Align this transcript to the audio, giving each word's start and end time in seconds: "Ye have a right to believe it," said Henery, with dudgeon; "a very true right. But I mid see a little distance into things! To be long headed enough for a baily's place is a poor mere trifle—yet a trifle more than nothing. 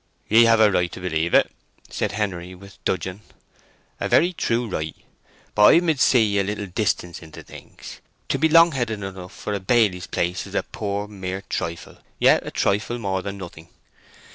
"Ye 0.29 0.45
have 0.45 0.59
a 0.59 0.71
right 0.71 0.91
to 0.93 0.99
believe 0.99 1.35
it," 1.35 1.51
said 1.87 2.13
Henery, 2.13 2.55
with 2.55 2.83
dudgeon; 2.85 3.21
"a 3.99 4.09
very 4.09 4.33
true 4.33 4.67
right. 4.67 4.95
But 5.53 5.75
I 5.75 5.79
mid 5.79 5.99
see 5.99 6.39
a 6.39 6.43
little 6.43 6.65
distance 6.65 7.21
into 7.21 7.43
things! 7.43 7.99
To 8.29 8.39
be 8.39 8.49
long 8.49 8.71
headed 8.71 9.03
enough 9.03 9.31
for 9.31 9.53
a 9.53 9.59
baily's 9.59 10.07
place 10.07 10.47
is 10.47 10.55
a 10.55 10.63
poor 10.63 11.07
mere 11.07 11.43
trifle—yet 11.47 12.43
a 12.43 12.49
trifle 12.49 12.97
more 12.97 13.21
than 13.21 13.37
nothing. 13.37 13.69